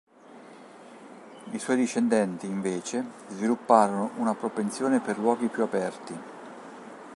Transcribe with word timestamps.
I 1.51 1.59
suoi 1.59 1.75
discendenti, 1.75 2.47
invece, 2.47 3.05
svilupparono 3.27 4.13
una 4.17 4.33
propensione 4.33 4.99
per 4.99 5.19
luoghi 5.19 5.47
più 5.47 5.61
aperti. 5.61 6.19